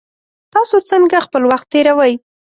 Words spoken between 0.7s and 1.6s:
څنګه خپل